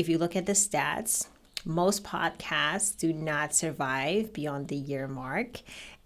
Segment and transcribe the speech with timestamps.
[0.00, 1.28] if you look at the stats,
[1.64, 5.60] most podcasts do not survive beyond the year mark.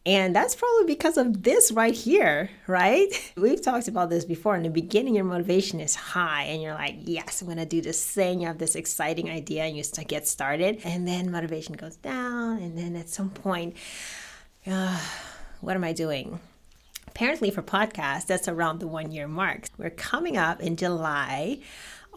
[0.05, 3.09] And that's probably because of this right here, right?
[3.37, 4.57] We've talked about this before.
[4.57, 8.05] In the beginning, your motivation is high, and you're like, yes, I'm gonna do this
[8.05, 8.41] thing.
[8.41, 10.81] You have this exciting idea, and you start get started.
[10.85, 13.77] And then motivation goes down, and then at some point,
[14.67, 15.01] uh,
[15.61, 16.39] what am I doing?
[17.07, 19.69] Apparently, for podcasts, that's around the one year mark.
[19.79, 21.61] We're coming up in July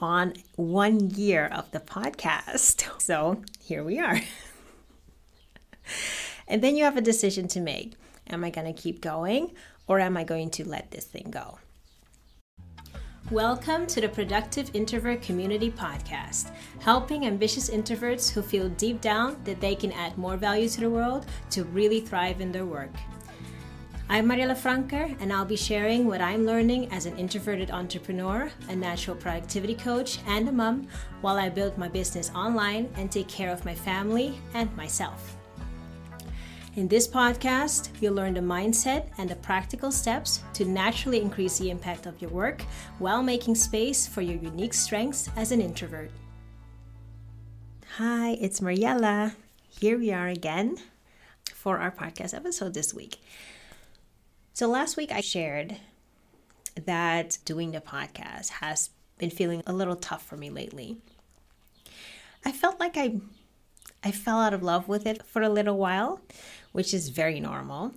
[0.01, 2.85] on one year of the podcast.
[3.07, 4.19] So here we are.
[6.47, 7.93] and then you have a decision to make.
[8.29, 9.53] Am I going to keep going
[9.87, 11.59] or am I going to let this thing go?
[13.31, 19.61] Welcome to the Productive Introvert Community Podcast, helping ambitious introverts who feel deep down that
[19.61, 22.91] they can add more value to the world to really thrive in their work.
[24.09, 28.75] I'm Mariella Franker, and I'll be sharing what I'm learning as an introverted entrepreneur, a
[28.75, 30.87] natural productivity coach, and a mom
[31.19, 35.35] while I build my business online and take care of my family and myself.
[36.77, 41.69] In this podcast, you'll learn the mindset and the practical steps to naturally increase the
[41.69, 42.61] impact of your work
[42.99, 46.11] while making space for your unique strengths as an introvert.
[47.97, 49.35] Hi, it's Mariela.
[49.67, 50.77] Here we are again
[51.53, 53.17] for our podcast episode this week.
[54.57, 55.75] So last week I shared
[56.83, 60.97] that doing the podcast has been feeling a little tough for me lately.
[62.43, 63.19] I felt like I
[64.03, 66.21] I fell out of love with it for a little while,
[66.71, 67.93] which is very normal.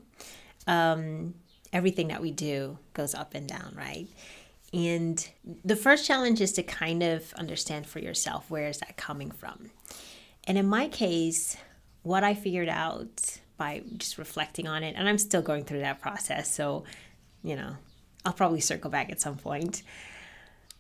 [0.67, 1.33] Um,
[1.73, 4.07] everything that we do goes up and down, right?
[4.75, 5.27] And
[5.65, 9.71] the first challenge is to kind of understand for yourself where is that coming from.
[10.45, 11.57] And in my case,
[12.03, 14.95] what I figured out by just reflecting on it.
[14.97, 16.51] And I'm still going through that process.
[16.53, 16.85] So,
[17.45, 17.77] you know,
[18.25, 19.83] I'll probably circle back at some point.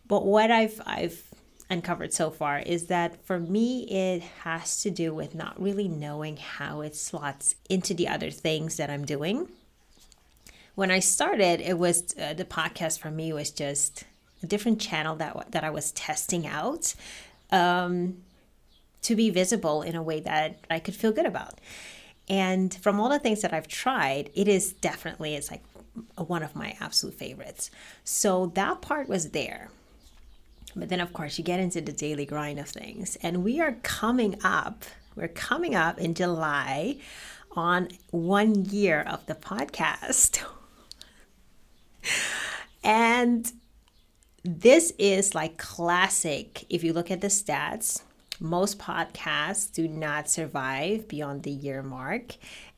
[0.09, 1.23] But what I've I've
[1.69, 6.39] uncovered so far is that for me it has to do with not really knowing
[6.39, 9.47] how it slots into the other things that I'm doing.
[10.75, 14.05] When I started, it was uh, the podcast for me was just
[14.43, 16.95] a different channel that that I was testing out
[17.53, 18.23] um,
[19.03, 21.61] to be visible in a way that I could feel good about.
[22.31, 25.65] And from all the things that I've tried, it is definitely it's like
[26.17, 27.73] one of my absolute favorites.
[28.05, 29.69] So that part was there.
[30.77, 33.17] But then of course you get into the daily grind of things.
[33.21, 34.85] And we are coming up,
[35.17, 36.99] we're coming up in July
[37.57, 40.45] on one year of the podcast.
[42.85, 43.53] and
[44.45, 48.03] this is like classic if you look at the stats
[48.41, 52.37] most podcasts do not survive beyond the year mark.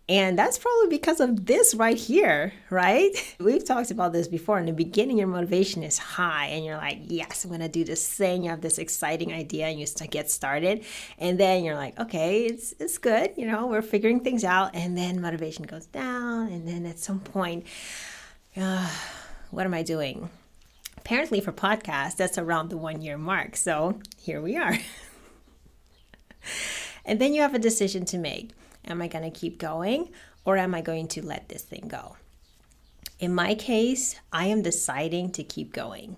[0.09, 3.13] And that's probably because of this right here, right?
[3.41, 4.59] We've talked about this before.
[4.59, 8.07] In the beginning, your motivation is high, and you're like, yes, I'm gonna do this
[8.07, 8.43] thing.
[8.43, 10.85] You have this exciting idea, and you start get started.
[11.19, 14.75] And then you're like, okay, it's it's good, you know, we're figuring things out.
[14.75, 17.65] And then motivation goes down, and then at some point,
[18.57, 18.91] uh,
[19.51, 20.29] what am I doing?
[20.99, 23.57] Apparently, for podcasts, that's around the one year mark.
[23.57, 24.77] So here we are.
[27.05, 28.51] and then you have a decision to make.
[28.87, 30.11] Am I going to keep going
[30.45, 32.17] or am I going to let this thing go?
[33.19, 36.17] In my case, I am deciding to keep going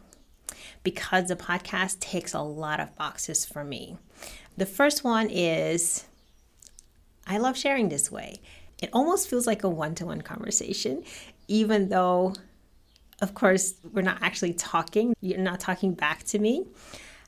[0.83, 3.99] because the podcast takes a lot of boxes for me.
[4.57, 6.05] The first one is
[7.27, 8.41] I love sharing this way.
[8.81, 11.05] It almost feels like a one to one conversation,
[11.49, 12.35] even though,
[13.21, 15.15] of course, we're not actually talking.
[15.21, 16.67] You're not talking back to me.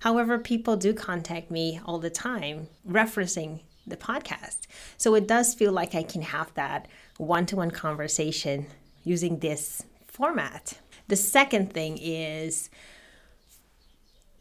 [0.00, 4.66] However, people do contact me all the time referencing the podcast.
[4.96, 8.66] So it does feel like I can have that one to one conversation
[9.04, 10.78] using this format.
[11.08, 12.68] The second thing is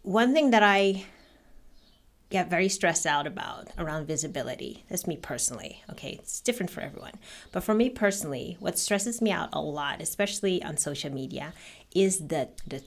[0.02, 1.06] one thing that I
[2.30, 4.84] get very stressed out about around visibility.
[4.90, 5.84] That's me personally.
[5.92, 7.14] Okay, it's different for everyone.
[7.52, 11.54] But for me personally, what stresses me out a lot, especially on social media,
[11.94, 12.84] is the the,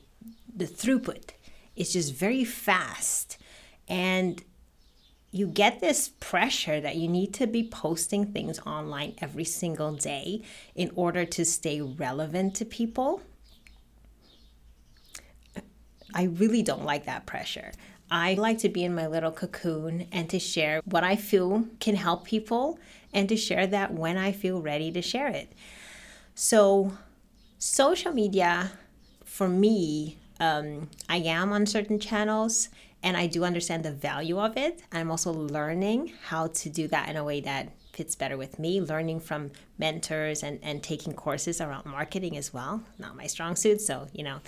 [0.55, 1.31] the throughput
[1.79, 3.39] it's just very fast.
[3.89, 4.43] And
[5.31, 10.43] you get this pressure that you need to be posting things online every single day
[10.75, 13.23] in order to stay relevant to people.
[16.13, 17.71] I really don't like that pressure.
[18.11, 21.95] I like to be in my little cocoon and to share what I feel can
[21.95, 22.81] help people
[23.13, 25.53] and to share that when I feel ready to share it.
[26.35, 26.93] So,
[27.59, 28.73] social media
[29.25, 32.69] for me um, I am on certain channels
[33.03, 34.83] and I do understand the value of it.
[34.93, 38.81] I'm also learning how to do that in a way that fits better with me,
[38.81, 42.83] learning from mentors and, and taking courses around marketing as well.
[42.99, 43.81] Not my strong suit.
[43.81, 44.41] So, you know,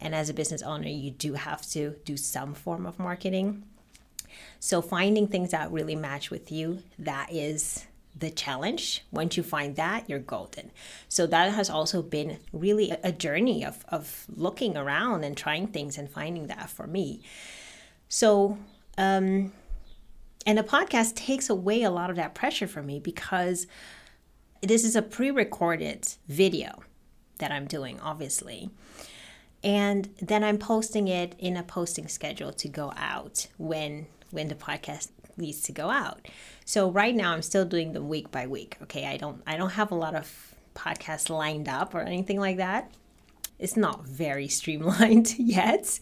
[0.00, 3.64] and as a business owner, you do have to do some form of marketing.
[4.60, 7.86] So finding things that really match with you, that is
[8.18, 9.04] the challenge.
[9.10, 10.70] Once you find that, you're golden.
[11.08, 15.98] So that has also been really a journey of, of looking around and trying things
[15.98, 17.22] and finding that for me.
[18.08, 18.58] So,
[18.96, 19.52] um,
[20.46, 23.66] and the podcast takes away a lot of that pressure for me because
[24.62, 26.82] this is a pre recorded video
[27.38, 28.70] that I'm doing, obviously.
[29.62, 34.54] And then I'm posting it in a posting schedule to go out when when the
[34.54, 36.26] podcast needs to go out.
[36.64, 38.76] So right now I'm still doing them week by week.
[38.82, 42.58] Okay, I don't I don't have a lot of podcasts lined up or anything like
[42.58, 42.92] that.
[43.58, 45.98] It's not very streamlined yet,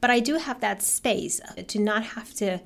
[0.00, 2.60] but I do have that space to not have to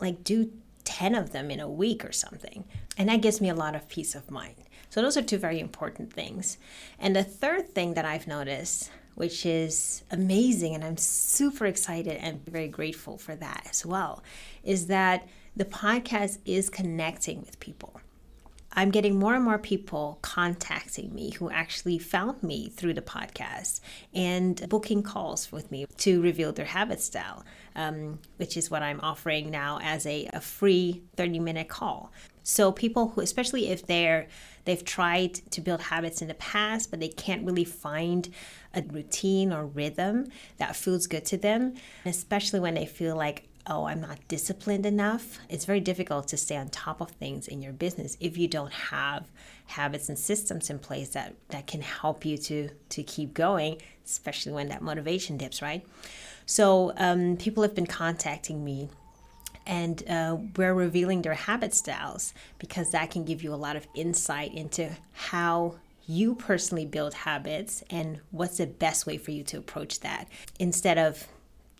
[0.00, 0.50] like do
[0.84, 2.64] 10 of them in a week or something.
[2.96, 4.56] And that gives me a lot of peace of mind.
[4.88, 6.58] So, those are two very important things.
[6.98, 8.90] And the third thing that I've noticed,
[9.20, 14.22] which is amazing, and I'm super excited and very grateful for that as well,
[14.64, 18.00] is that the podcast is connecting with people.
[18.72, 23.80] I'm getting more and more people contacting me who actually found me through the podcast
[24.14, 27.44] and booking calls with me to reveal their habit style,
[27.76, 32.10] um, which is what I'm offering now as a, a free 30 minute call.
[32.50, 34.26] So people who, especially if they're
[34.64, 38.28] they've tried to build habits in the past, but they can't really find
[38.74, 40.26] a routine or rhythm
[40.58, 41.74] that feels good to them,
[42.04, 45.38] especially when they feel like oh, I'm not disciplined enough.
[45.48, 48.72] It's very difficult to stay on top of things in your business if you don't
[48.72, 49.30] have
[49.66, 54.52] habits and systems in place that, that can help you to, to keep going, especially
[54.52, 55.86] when that motivation dips, right?
[56.46, 58.88] So, um, people have been contacting me
[59.70, 63.86] and uh, we're revealing their habit styles because that can give you a lot of
[63.94, 65.76] insight into how
[66.08, 70.26] you personally build habits and what's the best way for you to approach that
[70.58, 71.28] instead of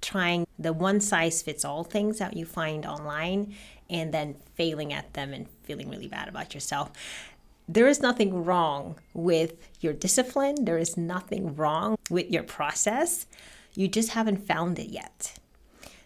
[0.00, 3.52] trying the one size fits all things that you find online
[3.90, 6.92] and then failing at them and feeling really bad about yourself.
[7.68, 13.26] There is nothing wrong with your discipline, there is nothing wrong with your process.
[13.74, 15.40] You just haven't found it yet.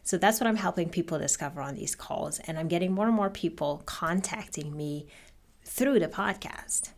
[0.05, 2.39] So that's what I'm helping people discover on these calls.
[2.41, 5.07] And I'm getting more and more people contacting me
[5.65, 6.91] through the podcast.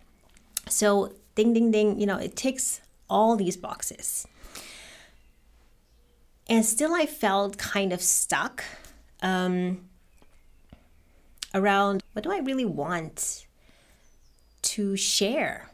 [0.69, 4.27] So, ding, ding, ding, you know, it ticks all these boxes.
[6.49, 8.65] And still, I felt kind of stuck
[9.23, 9.89] um,
[11.55, 13.47] around what do I really want
[14.63, 15.71] to share?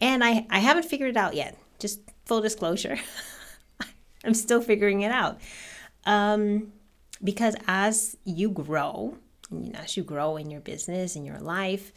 [0.00, 1.56] And I, I haven't figured it out yet.
[1.78, 2.98] Just full disclosure,
[4.24, 5.40] I'm still figuring it out.
[6.04, 6.72] Um,
[7.22, 9.18] because as you grow,
[9.74, 11.92] as you grow in your business, in your life,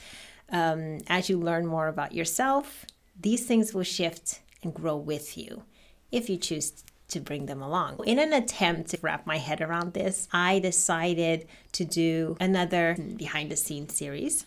[0.52, 2.86] um, as you learn more about yourself,
[3.20, 5.64] these things will shift and grow with you
[6.12, 8.00] if you choose to bring them along.
[8.06, 13.52] In an attempt to wrap my head around this, I decided to do another behind
[13.52, 14.46] the scenes series.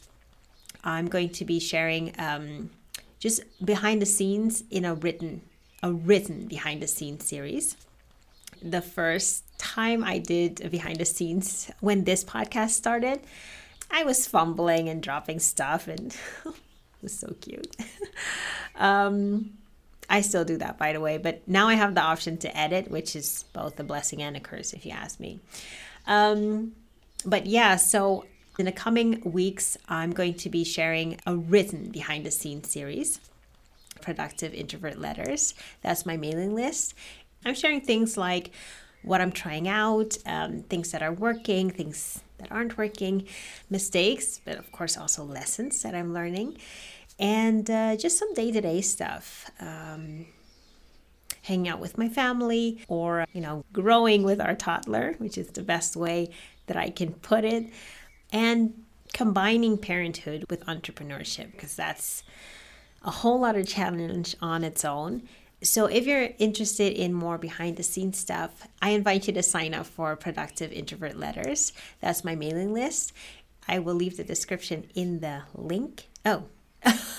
[0.82, 2.70] I'm going to be sharing um,
[3.18, 5.42] just behind the scenes in a written
[5.82, 7.76] a written behind the scenes series.
[8.64, 13.20] The first time I did behind the scenes when this podcast started,
[13.90, 16.16] I was fumbling and dropping stuff and
[16.46, 16.54] it
[17.02, 17.76] was so cute.
[18.76, 19.50] um,
[20.08, 22.90] I still do that, by the way, but now I have the option to edit,
[22.90, 25.40] which is both a blessing and a curse, if you ask me.
[26.06, 26.72] Um,
[27.26, 28.24] but yeah, so
[28.58, 33.20] in the coming weeks, I'm going to be sharing a written behind the scenes series,
[34.00, 35.54] Productive Introvert Letters.
[35.82, 36.94] That's my mailing list.
[37.44, 38.50] I'm sharing things like
[39.02, 43.26] what I'm trying out, um, things that are working, things that aren't working,
[43.70, 46.58] mistakes, but of course also lessons that I'm learning
[47.18, 49.50] and uh, just some day to day stuff.
[49.60, 50.26] Um,
[51.42, 55.62] hanging out with my family or, you know, growing with our toddler, which is the
[55.62, 56.30] best way
[56.66, 57.70] that I can put it,
[58.32, 58.82] and
[59.12, 62.22] combining parenthood with entrepreneurship because that's
[63.02, 65.28] a whole lot of challenge on its own.
[65.64, 69.72] So, if you're interested in more behind the scenes stuff, I invite you to sign
[69.72, 71.72] up for Productive Introvert Letters.
[72.00, 73.12] That's my mailing list.
[73.66, 76.08] I will leave the description in the link.
[76.24, 76.44] Oh,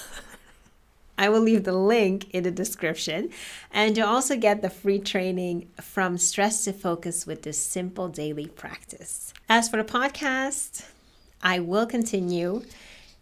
[1.18, 3.32] I will leave the link in the description.
[3.72, 8.48] And you'll also get the free training from stress to focus with this simple daily
[8.48, 9.34] practice.
[9.50, 10.86] As for the podcast,
[11.42, 12.64] I will continue.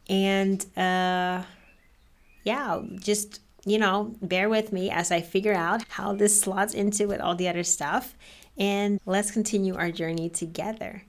[0.09, 1.43] And uh,
[2.43, 7.07] yeah, just, you know, bear with me as I figure out how this slots into
[7.07, 8.15] with all the other stuff.
[8.57, 11.03] And let's continue our journey together.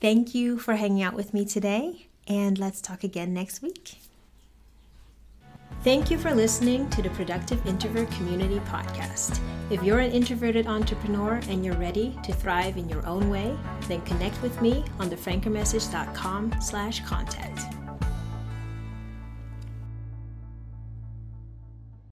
[0.00, 2.08] Thank you for hanging out with me today.
[2.26, 3.96] And let's talk again next week.
[5.82, 9.38] Thank you for listening to the Productive Introvert Community Podcast.
[9.70, 13.54] If you're an introverted entrepreneur and you're ready to thrive in your own way,
[13.86, 17.73] then connect with me on thefrankermessage.com slash contact.